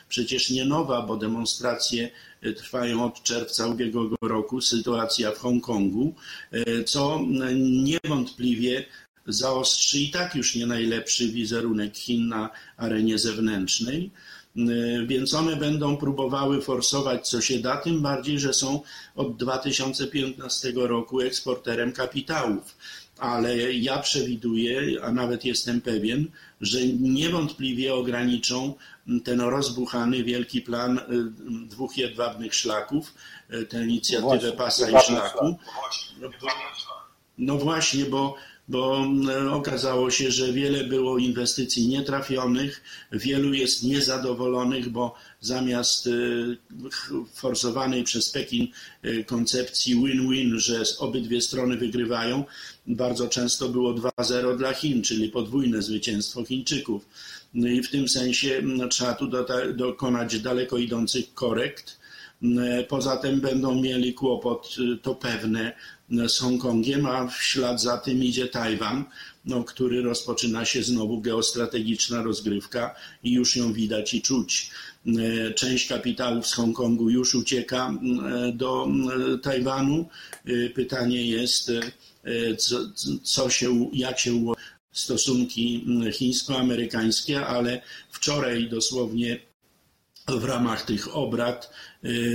przecież 0.09 0.51
nie 0.51 0.65
nowa, 0.65 1.03
bo 1.03 1.17
demonstracje 1.17 2.11
trwają 2.57 3.05
od 3.05 3.23
czerwca 3.23 3.67
ubiegłego 3.67 4.17
roku, 4.23 4.61
sytuacja 4.61 5.33
w 5.33 5.39
Hongkongu, 5.39 6.15
e, 6.53 6.85
co 6.85 7.21
niewątpliwie 7.57 8.85
zaostrzy 9.29 9.99
i 9.99 10.11
tak 10.11 10.35
już 10.35 10.55
nie 10.55 10.67
najlepszy 10.67 11.29
wizerunek 11.29 11.97
Chin 11.97 12.29
na 12.29 12.51
arenie 12.77 13.19
zewnętrznej. 13.19 14.11
E, 14.57 15.07
więc 15.07 15.35
one 15.35 15.57
będą 15.57 15.97
próbowały 15.97 16.63
forsować 16.63 17.29
co 17.29 17.41
się 17.41 17.59
da, 17.59 17.77
tym 17.77 18.03
bardziej, 18.03 18.39
że 18.39 18.55
są 18.55 18.81
od 19.17 19.37
2015 19.37 20.73
roku 20.75 21.21
eksporterem 21.21 21.93
kapitałów. 21.93 22.77
Ale 23.19 23.73
ja 23.75 23.99
przewiduję, 23.99 25.03
a 25.03 25.13
nawet 25.13 25.45
jestem 25.45 25.81
pewien, 25.81 26.27
że 26.61 26.79
niewątpliwie 26.87 27.95
ograniczą 27.95 28.75
ten 29.25 29.41
rozbuchany 29.41 30.25
wielki 30.25 30.63
plan 30.63 30.99
y, 30.99 31.03
dwóch 31.67 31.97
jedwabnych 31.97 32.55
szlaków, 32.55 33.15
y, 33.53 33.67
tę 33.67 33.85
inicjatywę 33.85 34.47
no 34.47 34.53
pasa 34.53 34.91
i 34.91 35.03
szlaku. 35.03 35.57
No 37.39 37.57
właśnie, 37.57 38.05
bo, 38.05 38.35
bo 38.69 39.07
y, 39.47 39.51
okazało 39.51 40.11
się, 40.11 40.31
że 40.31 40.53
wiele 40.53 40.85
było 40.85 41.19
inwestycji 41.19 41.89
nietrafionych, 41.89 42.83
wielu 43.13 43.55
jest 43.55 43.83
niezadowolonych, 43.83 44.89
bo 44.89 45.15
zamiast 45.41 46.09
forsowanej 47.35 48.05
przez 48.05 48.31
Pekin 48.31 48.69
koncepcji 49.27 49.95
win-win, 49.95 50.59
że 50.59 50.83
obydwie 50.99 51.41
strony 51.41 51.77
wygrywają, 51.77 52.45
bardzo 52.87 53.29
często 53.29 53.69
było 53.69 53.95
2-0 53.95 54.59
dla 54.59 54.73
Chin, 54.73 55.03
czyli 55.03 55.29
podwójne 55.29 55.83
zwycięstwo 55.83 56.45
Chińczyków. 56.45 57.07
No 57.55 57.69
i 57.69 57.83
w 57.83 57.91
tym 57.91 58.09
sensie 58.09 58.63
trzeba 58.91 59.15
tu 59.15 59.31
dokonać 59.75 60.41
daleko 60.41 60.79
idących 60.79 61.35
korekt. 61.35 61.99
E, 62.43 62.85
poza 62.85 63.17
tym 63.17 63.41
będą 63.41 63.75
mieli 63.83 64.15
kłopot, 64.15 64.77
e, 64.79 64.97
to 64.97 65.15
pewne, 65.15 65.73
e, 66.13 66.29
z 66.29 66.39
Hongkongiem, 66.39 67.07
a 67.07 67.27
w 67.27 67.43
ślad 67.43 67.83
za 67.83 67.99
tym 67.99 68.25
idzie 68.25 68.49
Tajwan, 68.49 69.05
no, 69.45 69.65
który 69.65 70.03
rozpoczyna 70.03 70.65
się 70.65 70.83
znowu 70.83 71.21
geostrategiczna 71.21 72.23
rozgrywka 72.23 72.95
i 73.23 73.33
już 73.33 73.57
ją 73.57 73.73
widać 73.73 74.15
i 74.15 74.23
czuć. 74.23 74.71
Część 75.55 75.89
kapitałów 75.89 76.47
z 76.47 76.55
Hongkongu 76.55 77.11
już 77.11 77.35
ucieka 77.35 77.95
do 78.53 78.89
Tajwanu. 79.43 80.09
Pytanie 80.75 81.27
jest, 81.27 81.73
co, 82.59 82.79
co 83.23 83.51
się, 83.51 83.91
jak 83.93 84.19
się 84.19 84.53
stosunki 84.93 85.85
mm, 85.87 86.13
chińsko-amerykańskie, 86.13 87.47
ale 87.47 87.83
wczoraj 88.11 88.69
dosłownie 88.69 89.41
w 90.29 90.45
ramach 90.45 90.83
tych 90.83 91.17
obrad 91.17 91.71
y, 91.71 91.88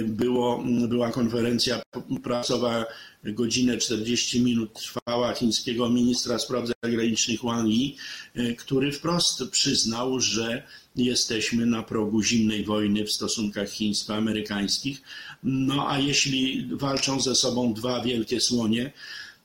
było, 0.06 0.60
mm, 0.60 0.90
była 0.90 1.12
konferencja 1.12 1.82
prasowa, 2.24 2.86
godzinę 3.24 3.78
40 3.78 4.42
minut 4.42 4.74
trwała 4.74 5.34
chińskiego 5.34 5.90
ministra 5.90 6.40
spraw 6.40 6.68
zagranicznych 6.84 7.44
Wang 7.44 7.70
Yi, 7.70 7.98
y, 8.38 8.56
który 8.56 8.92
wprost 8.92 9.44
przyznał, 9.52 10.20
że 10.20 10.64
jesteśmy 10.96 11.66
na 11.66 11.84
progu 11.84 12.24
zimnej 12.24 12.64
wojny 12.66 13.06
w 13.06 13.12
stosunkach 13.12 13.70
chińsko-amerykańskich. 13.70 15.02
No 15.44 15.90
a 15.90 16.00
jeśli 16.00 16.70
walczą 16.72 17.22
ze 17.22 17.36
sobą 17.36 17.74
dwa 17.74 18.02
wielkie 18.02 18.42
słonie, 18.42 18.92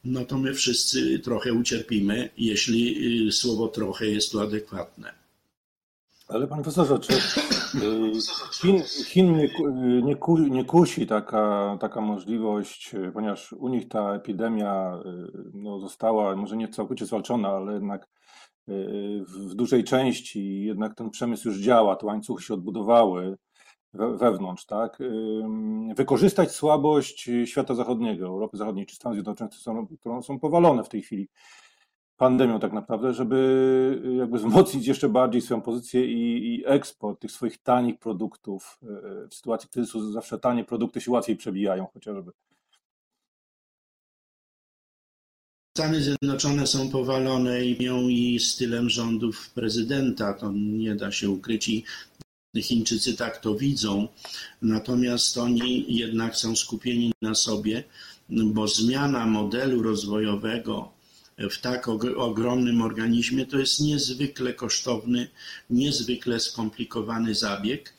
no 0.04 0.24
to 0.24 0.38
my 0.38 0.54
wszyscy 0.54 1.18
trochę 1.18 1.52
ucierpimy, 1.52 2.30
jeśli 2.38 3.28
y, 3.28 3.32
słowo 3.32 3.68
trochę 3.68 4.06
jest 4.06 4.32
tu 4.32 4.40
adekwatne. 4.40 5.27
Ale 6.28 6.46
panie 6.46 6.62
profesorze, 6.62 6.98
czy 6.98 7.12
y, 7.12 8.12
Chin, 8.60 8.82
Chin 8.82 9.36
nie, 9.36 9.48
nie, 10.02 10.16
nie 10.50 10.64
kusi 10.64 11.06
taka, 11.06 11.76
taka 11.80 12.00
możliwość, 12.00 12.94
ponieważ 13.14 13.52
u 13.52 13.68
nich 13.68 13.88
ta 13.88 14.14
epidemia 14.14 15.00
y, 15.06 15.50
no, 15.54 15.80
została 15.80 16.36
może 16.36 16.56
nie 16.56 16.68
całkowicie 16.68 17.06
zwalczona, 17.06 17.48
ale 17.48 17.72
jednak 17.72 18.08
w 19.48 19.54
dużej 19.54 19.84
części 19.84 20.64
jednak 20.64 20.94
ten 20.94 21.10
przemysł 21.10 21.48
już 21.48 21.58
działa, 21.58 21.96
te 21.96 22.06
łańcuchy 22.06 22.44
się 22.44 22.54
odbudowały 22.54 23.36
wewnątrz, 23.92 24.66
tak? 24.66 24.98
Wykorzystać 25.96 26.50
słabość 26.50 27.30
świata 27.44 27.74
zachodniego, 27.74 28.26
Europy 28.26 28.56
Zachodniej 28.56 28.86
czy 28.86 28.96
Stanów 28.96 29.16
Zjednoczonych, 29.16 30.00
które 30.00 30.22
są 30.22 30.38
powalone 30.38 30.84
w 30.84 30.88
tej 30.88 31.02
chwili. 31.02 31.28
Pandemią 32.18 32.60
tak 32.60 32.72
naprawdę, 32.72 33.14
żeby 33.14 34.16
jakby 34.18 34.38
wzmocnić 34.38 34.86
jeszcze 34.86 35.08
bardziej 35.08 35.42
swoją 35.42 35.60
pozycję 35.60 36.06
i, 36.06 36.54
i 36.54 36.62
eksport 36.66 37.20
tych 37.20 37.32
swoich 37.32 37.58
tanich 37.58 37.98
produktów. 37.98 38.78
W 39.30 39.34
sytuacji 39.34 39.68
kryzysu 39.68 40.12
zawsze 40.12 40.38
tanie 40.38 40.64
produkty 40.64 41.00
się 41.00 41.10
łatwiej 41.10 41.36
przebijają 41.36 41.86
chociażby. 41.94 42.32
Stany 45.78 46.02
Zjednoczone 46.02 46.66
są 46.66 46.90
powalone 46.90 47.64
imią 47.64 48.08
i 48.08 48.38
stylem 48.38 48.90
rządów 48.90 49.50
prezydenta, 49.50 50.34
to 50.34 50.52
nie 50.54 50.94
da 50.94 51.12
się 51.12 51.30
ukryć 51.30 51.68
i 51.68 51.84
Chińczycy 52.62 53.16
tak 53.16 53.38
to 53.38 53.54
widzą, 53.54 54.08
natomiast 54.62 55.38
oni 55.38 55.96
jednak 55.96 56.36
są 56.36 56.56
skupieni 56.56 57.12
na 57.22 57.34
sobie, 57.34 57.84
bo 58.28 58.68
zmiana 58.68 59.26
modelu 59.26 59.82
rozwojowego 59.82 60.97
w 61.38 61.58
tak 61.60 61.88
ogromnym 62.16 62.82
organizmie 62.82 63.46
to 63.46 63.58
jest 63.58 63.80
niezwykle 63.80 64.54
kosztowny, 64.54 65.28
niezwykle 65.70 66.40
skomplikowany 66.40 67.34
zabieg. 67.34 67.94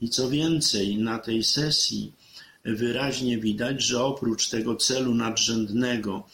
I 0.00 0.08
co 0.08 0.30
więcej, 0.30 0.98
na 0.98 1.18
tej 1.18 1.44
sesji 1.44 2.12
wyraźnie 2.64 3.38
widać, 3.38 3.82
że 3.82 4.04
oprócz 4.04 4.48
tego 4.48 4.76
celu 4.76 5.14
nadrzędnego, 5.14 6.26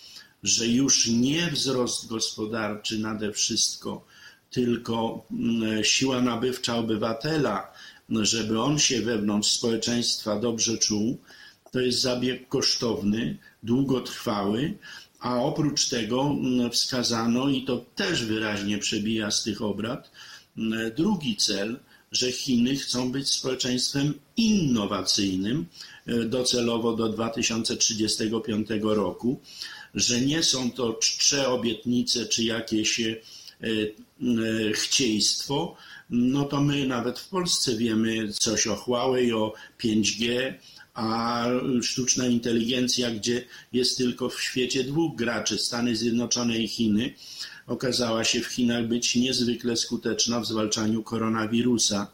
że 0.43 0.67
już 0.67 1.09
nie 1.09 1.51
wzrost 1.51 2.07
gospodarczy 2.07 2.99
nade 2.99 3.33
wszystko, 3.33 4.07
tylko 4.51 5.27
mm, 5.31 5.85
siła 5.85 6.23
nabywcza 6.23 6.77
obywatela, 6.77 7.73
żeby 8.09 8.61
on 8.61 8.79
się 8.79 9.03
wewnątrz 9.03 9.51
społeczeństwa 9.51 10.41
dobrze 10.41 10.79
czuł, 10.79 11.19
to 11.73 11.81
jest 11.81 12.01
zabieg 12.01 12.49
kosztowny, 12.49 13.39
długotrwały, 13.63 14.79
a 15.27 15.43
oprócz 15.43 15.89
tego 15.89 16.23
mm, 16.23 16.71
wskazano, 16.71 17.49
i 17.49 17.63
to 17.63 17.85
też 17.95 18.25
wyraźnie 18.25 18.79
przebija 18.79 19.31
z 19.31 19.43
tych 19.43 19.63
obrad, 19.63 20.11
mm, 20.59 20.95
drugi 20.97 21.37
cel, 21.37 21.79
że 22.13 22.33
Chiny 22.33 22.77
chcą 22.77 23.13
być 23.13 23.29
społeczeństwem 23.29 24.15
innowacyjnym 24.37 25.67
e, 26.07 26.25
docelowo 26.25 26.97
do 26.97 27.09
2035 27.09 28.69
roku, 28.83 29.41
że 29.95 30.21
nie 30.21 30.43
są 30.43 30.71
to 30.71 30.95
czcze 30.95 31.49
obietnice 31.49 32.27
czy 32.27 32.45
jakieś 32.45 33.01
e, 33.01 33.17
e, 33.61 34.73
chcieństwo, 34.73 35.77
no 36.11 36.45
to 36.45 36.61
my 36.61 36.87
nawet 36.87 37.19
w 37.19 37.29
Polsce 37.29 37.77
wiemy 37.77 38.33
coś 38.33 38.67
o 38.67 38.77
Huawei, 38.77 39.33
o 39.33 39.53
5G, 39.83 40.55
a 40.97 41.47
sztuczna 41.83 42.27
inteligencja, 42.27 43.11
gdzie 43.11 43.45
jest 43.73 43.99
tylko 43.99 44.29
w 44.29 44.43
świecie 44.43 44.85
dwóch 44.85 45.17
graczy, 45.17 45.59
Stany 45.59 45.97
Zjednoczone 45.97 46.59
i 46.59 46.69
Chiny, 46.69 47.15
okazała 47.67 48.25
się 48.25 48.41
w 48.41 48.47
Chinach 48.47 48.89
być 48.89 49.15
niezwykle 49.15 49.77
skuteczna 49.77 50.41
w 50.41 50.47
zwalczaniu 50.47 51.03
koronawirusa. 51.03 52.11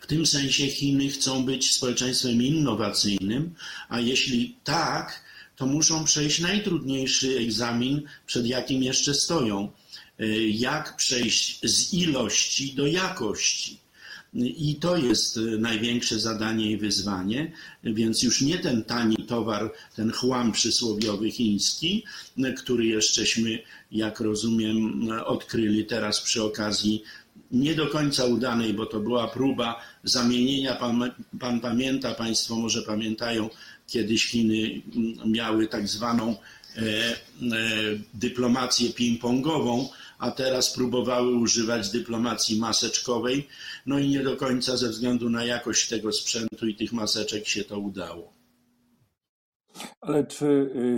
W 0.00 0.06
tym 0.06 0.26
sensie 0.26 0.66
Chiny 0.66 1.08
chcą 1.08 1.44
być 1.44 1.72
społeczeństwem 1.72 2.42
innowacyjnym, 2.42 3.54
a 3.88 4.00
jeśli 4.00 4.56
tak, 4.64 5.24
to 5.56 5.66
muszą 5.66 6.04
przejść 6.04 6.40
najtrudniejszy 6.40 7.38
egzamin, 7.38 8.02
przed 8.26 8.46
jakim 8.46 8.82
jeszcze 8.82 9.14
stoją. 9.14 9.72
Jak 10.50 10.96
przejść 10.96 11.60
z 11.62 11.94
ilości 11.94 12.74
do 12.74 12.86
jakości. 12.86 13.85
I 14.44 14.76
to 14.80 14.96
jest 14.96 15.40
największe 15.58 16.18
zadanie 16.18 16.70
i 16.70 16.76
wyzwanie, 16.76 17.52
więc 17.84 18.22
już 18.22 18.42
nie 18.42 18.58
ten 18.58 18.84
tani 18.84 19.16
towar, 19.16 19.72
ten 19.96 20.12
chłam 20.12 20.52
przysłowiowy 20.52 21.30
chiński, 21.30 22.04
który 22.56 22.86
jeszcześmy, 22.86 23.58
jak 23.92 24.20
rozumiem, 24.20 25.08
odkryli 25.24 25.84
teraz 25.84 26.20
przy 26.20 26.42
okazji 26.42 27.02
nie 27.50 27.74
do 27.74 27.86
końca 27.86 28.24
udanej, 28.24 28.74
bo 28.74 28.86
to 28.86 29.00
była 29.00 29.28
próba 29.28 29.82
zamienienia, 30.04 30.74
pan, 30.74 31.10
pan 31.40 31.60
pamięta, 31.60 32.14
Państwo 32.14 32.56
może 32.56 32.82
pamiętają, 32.82 33.50
kiedyś 33.86 34.26
Chiny 34.26 34.82
miały 35.26 35.66
tak 35.66 35.88
zwaną 35.88 36.36
e, 36.76 36.80
e, 36.82 37.16
dyplomację 38.14 38.90
ping-pongową, 38.90 39.88
a 40.18 40.30
teraz 40.30 40.74
próbowały 40.74 41.36
używać 41.36 41.90
dyplomacji 41.90 42.60
maseczkowej, 42.60 43.48
no 43.86 43.98
i 43.98 44.08
nie 44.08 44.22
do 44.22 44.36
końca 44.36 44.76
ze 44.76 44.88
względu 44.88 45.30
na 45.30 45.44
jakość 45.44 45.88
tego 45.88 46.12
sprzętu 46.12 46.66
i 46.66 46.74
tych 46.74 46.92
maseczek 46.92 47.48
się 47.48 47.64
to 47.64 47.78
udało. 47.78 48.36
Ale 50.00 50.26
czy, 50.26 50.46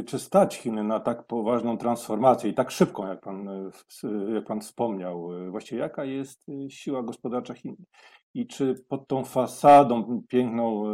y, 0.01 0.05
czy 0.05 0.19
stać 0.19 0.57
Chiny 0.57 0.85
na 0.85 1.01
tak 1.01 1.27
poważną 1.27 1.79
transformację 1.79 2.51
i 2.51 2.55
tak 2.55 2.71
szybką, 2.71 3.07
jak 3.07 3.21
pan, 3.21 3.49
y, 3.49 4.35
jak 4.35 4.45
pan 4.45 4.61
wspomniał? 4.61 5.33
Y, 5.33 5.51
właściwie 5.51 5.81
jaka 5.81 6.05
jest 6.05 6.47
siła 6.69 7.03
gospodarcza 7.03 7.55
Chin? 7.55 7.77
I 8.35 8.47
czy 8.47 8.75
pod 8.88 9.09
tą 9.09 9.25
fasadą 9.25 10.23
piękną, 10.29 10.85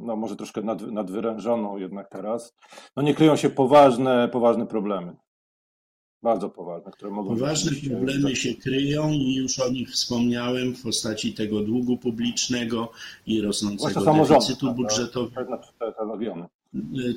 no 0.00 0.16
może 0.16 0.36
troszkę 0.36 0.62
nad, 0.62 0.82
nadwyrężoną 0.82 1.76
jednak 1.76 2.08
teraz, 2.08 2.56
no 2.96 3.02
nie 3.02 3.14
kryją 3.14 3.36
się 3.36 3.50
poważne, 3.50 4.28
poważne 4.28 4.66
problemy? 4.66 5.16
Bardzo 6.24 6.50
poważne, 6.50 6.92
które 6.92 7.10
mogą 7.10 7.30
Poważne 7.30 7.70
być, 7.70 7.88
problemy 7.88 8.36
się 8.36 8.54
kryją 8.54 9.12
i 9.12 9.34
już 9.34 9.58
o 9.58 9.70
nich 9.70 9.90
wspomniałem 9.90 10.74
w 10.74 10.82
postaci 10.82 11.32
tego 11.32 11.60
długu 11.60 11.96
publicznego 11.96 12.92
i 13.26 13.40
rosnącego 13.40 14.14
deficytu 14.14 14.74
budżetowego. 14.74 15.60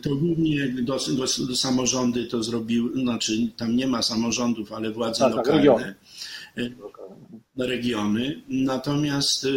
To 0.02 0.15
głównie 0.15 0.67
do, 0.67 0.98
do, 0.98 1.46
do 1.48 1.56
samorządy 1.56 2.26
to 2.26 2.43
zrobiły, 2.43 3.02
znaczy 3.02 3.52
tam 3.58 3.76
nie 3.76 3.88
ma 3.88 4.02
samorządów, 4.02 4.74
ale 4.74 4.91
władze 4.91 5.20
tak, 5.20 5.36
tak 5.36 5.38
lokalne, 5.38 5.62
regiony. 5.63 5.96
regiony. 7.58 8.41
Natomiast 8.50 9.43
y, 9.43 9.50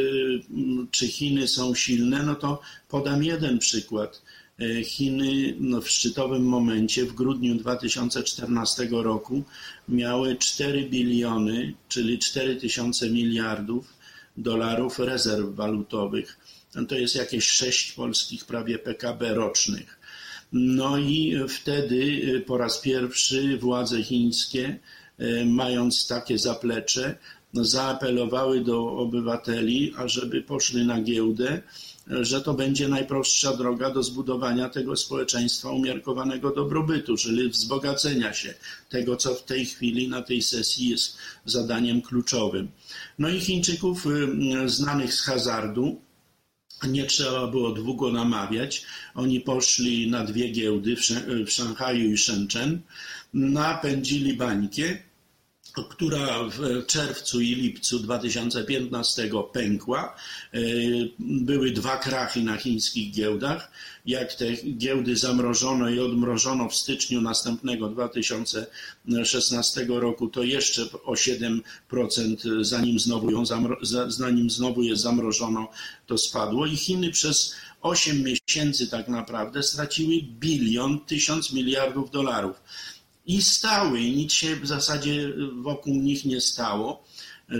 czy 0.90 1.06
Chiny 1.06 1.48
są 1.48 1.74
silne, 1.74 2.22
no 2.22 2.34
to 2.34 2.60
podam 2.88 3.24
jeden 3.24 3.58
przykład. 3.58 4.22
E, 4.60 4.84
Chiny 4.84 5.54
no, 5.60 5.80
w 5.80 5.90
szczytowym 5.90 6.42
momencie 6.42 7.04
w 7.04 7.12
grudniu 7.12 7.54
2014 7.54 8.88
roku 8.90 9.44
miały 9.88 10.36
4 10.36 10.84
biliony, 10.84 11.74
czyli 11.88 12.18
4 12.18 12.56
tysiące 12.56 13.10
miliardów 13.10 13.94
dolarów 14.36 14.98
rezerw 14.98 15.54
walutowych. 15.54 16.38
No, 16.74 16.84
to 16.84 16.94
jest 16.94 17.14
jakieś 17.14 17.48
6 17.48 17.92
polskich 17.92 18.44
prawie 18.44 18.78
PKB 18.78 19.34
rocznych. 19.34 19.98
No 20.52 20.98
i 20.98 21.36
wtedy 21.48 22.22
e, 22.36 22.40
po 22.40 22.58
raz 22.58 22.78
pierwszy 22.78 23.58
władze 23.58 24.02
chińskie, 24.02 24.78
e, 25.18 25.44
mając 25.44 26.06
takie 26.06 26.38
zaplecze, 26.38 27.18
zaapelowały 27.54 28.60
do 28.60 28.92
obywateli, 28.92 29.94
ażeby 29.96 30.42
poszli 30.42 30.86
na 30.86 31.02
giełdę 31.02 31.62
że 32.20 32.40
to 32.40 32.54
będzie 32.54 32.88
najprostsza 32.88 33.56
droga 33.56 33.90
do 33.90 34.02
zbudowania 34.02 34.68
tego 34.68 34.96
społeczeństwa 34.96 35.70
umiarkowanego 35.70 36.54
dobrobytu, 36.54 37.16
czyli 37.16 37.50
wzbogacenia 37.50 38.32
się 38.32 38.54
tego, 38.88 39.16
co 39.16 39.34
w 39.34 39.44
tej 39.44 39.66
chwili 39.66 40.08
na 40.08 40.22
tej 40.22 40.42
sesji 40.42 40.88
jest 40.88 41.16
zadaniem 41.44 42.02
kluczowym. 42.02 42.68
No 43.18 43.28
i 43.28 43.40
Chińczyków 43.40 44.06
y, 44.06 44.68
znanych 44.68 45.14
z 45.14 45.20
hazardu, 45.20 46.00
nie 46.88 47.04
trzeba 47.04 47.46
było 47.46 47.70
długo 47.70 48.12
namawiać. 48.12 48.86
Oni 49.14 49.40
poszli 49.40 50.10
na 50.10 50.24
dwie 50.24 50.48
giełdy 50.48 50.96
w 51.46 51.52
Szanghaju 51.52 52.12
i 52.12 52.18
Shenzhen, 52.18 52.80
napędzili 53.34 54.34
bańkę 54.34 55.09
która 55.90 56.44
w 56.48 56.86
czerwcu 56.86 57.40
i 57.40 57.54
lipcu 57.54 57.98
2015 57.98 59.30
pękła. 59.52 60.16
E, 60.54 60.58
były 61.18 61.70
dwa 61.70 61.96
krachy 61.96 62.40
na 62.42 62.56
chińskich 62.56 63.12
giełdach. 63.12 63.70
Jak 64.06 64.34
te 64.34 64.52
giełdy 64.56 65.16
zamrożono 65.16 65.90
i 65.90 65.98
odmrożono 65.98 66.68
w 66.68 66.74
styczniu 66.76 67.20
następnego 67.20 67.88
2016 67.88 69.86
roku, 69.88 70.28
to 70.28 70.42
jeszcze 70.42 70.82
o 71.04 71.12
7%, 71.14 71.60
zanim 72.60 72.98
znowu, 72.98 73.30
ją 73.30 73.42
zanim 74.08 74.50
znowu 74.50 74.82
je 74.82 74.96
zamrożono, 74.96 75.68
to 76.06 76.18
spadło. 76.18 76.66
I 76.66 76.76
Chiny 76.76 77.10
przez 77.10 77.54
8 77.82 78.24
miesięcy 78.24 78.88
tak 78.88 79.08
naprawdę 79.08 79.62
straciły 79.62 80.14
bilion, 80.40 81.00
tysiąc 81.00 81.52
miliardów 81.52 82.10
dolarów 82.10 82.56
i 83.30 83.42
stały, 83.42 84.00
i 84.00 84.16
nic 84.16 84.32
się 84.32 84.56
w 84.56 84.66
zasadzie 84.66 85.32
wokół 85.62 85.94
nich 85.94 86.24
nie 86.24 86.40
stało, 86.40 87.04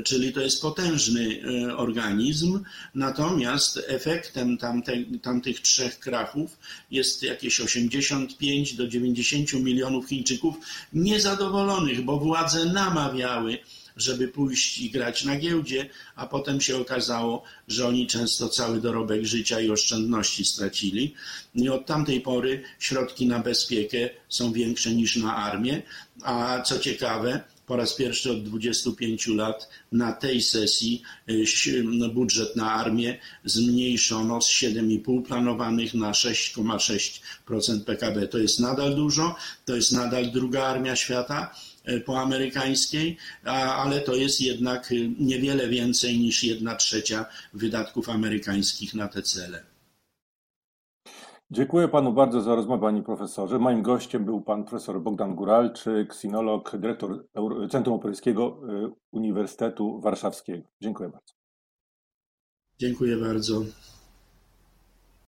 czyli 0.05 0.33
to 0.33 0.41
jest 0.41 0.63
potężny 0.63 1.43
e, 1.69 1.77
organizm, 1.77 2.65
natomiast 2.95 3.81
efektem 3.87 4.59
tamte, 4.59 4.93
tamtych 5.23 5.61
trzech 5.61 5.99
krachów 5.99 6.59
jest 6.91 7.23
jakieś 7.23 7.61
85 7.61 8.75
do 8.75 8.89
90 8.89 9.53
milionów 9.53 10.09
Chińczyków 10.09 10.55
niezadowolonych, 10.93 12.05
bo 12.05 12.19
władze 12.19 12.65
namawiały, 12.65 13.59
żeby 14.03 14.29
pójść 14.29 14.79
i 14.79 14.91
grać 14.91 15.25
na 15.25 15.37
giełdzie, 15.37 15.89
a 16.17 16.27
potem 16.27 16.61
się 16.61 16.77
okazało, 16.77 17.43
że 17.69 17.87
oni 17.87 18.07
często 18.07 18.49
cały 18.49 18.81
dorobek 18.81 19.25
życia 19.25 19.61
i 19.61 19.71
oszczędności 19.71 20.45
stracili. 20.45 21.15
I 21.55 21.69
od 21.69 21.87
tamtej 21.87 22.21
pory 22.21 22.63
środki 22.79 23.27
na 23.27 23.39
bezpiekę 23.39 24.11
są 24.29 24.53
większe 24.53 24.95
niż 24.95 25.17
na 25.17 25.37
armię, 25.37 25.83
a 26.23 26.63
co 26.63 26.79
ciekawe, 26.79 27.45
po 27.71 27.77
raz 27.77 27.95
pierwszy 27.95 28.33
od 28.33 28.43
25 28.43 29.27
lat 29.27 29.69
na 29.93 30.13
tej 30.13 30.43
sesji 30.43 31.03
y, 31.29 31.83
no, 31.85 32.09
budżet 32.09 32.57
na 32.57 32.73
armię 32.73 33.19
zmniejszono 33.45 34.41
z 34.41 34.49
7,5 34.49 35.23
planowanych 35.23 35.95
na 35.95 36.13
6,6% 36.13 37.85
PKB. 37.85 38.29
To 38.29 38.39
jest 38.39 38.61
nadal 38.61 38.95
dużo, 38.95 39.37
to 39.65 39.77
jest 39.77 39.93
nadal 39.93 40.31
druga 40.31 40.65
armia 40.65 40.97
świata 40.97 41.55
y, 41.89 42.01
po 42.01 42.21
amerykańskiej, 42.21 43.17
ale 43.45 44.01
to 44.01 44.15
jest 44.15 44.41
jednak 44.41 44.93
y, 44.93 45.11
niewiele 45.19 45.69
więcej 45.69 46.19
niż 46.19 46.45
jedna 46.45 46.75
trzecia 46.77 47.27
wydatków 47.55 48.09
amerykańskich 48.09 48.95
na 48.95 49.09
te 49.09 49.23
cele. 49.23 49.71
Dziękuję 51.53 51.89
panu 51.89 52.13
bardzo 52.13 52.41
za 52.41 52.55
rozmowę, 52.55 52.83
panie 52.83 53.03
profesorze. 53.03 53.59
Moim 53.59 53.83
gościem 53.83 54.25
był 54.25 54.41
pan 54.41 54.65
profesor 54.65 55.01
Bogdan 55.01 55.35
Guralczyk, 55.35 56.15
sinolog, 56.15 56.77
dyrektor 56.77 57.25
Centrum 57.71 57.95
Europejskiego 57.95 58.61
y, 58.87 58.93
Uniwersytetu 59.11 60.01
Warszawskiego. 60.01 60.69
Dziękuję 60.81 61.09
bardzo. 61.09 61.35
Dziękuję 62.79 63.17
bardzo. 63.17 63.65